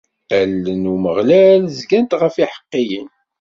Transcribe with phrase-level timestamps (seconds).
[0.39, 3.09] Allen n Umeɣlal zgant ɣef yiḥeqqiyen.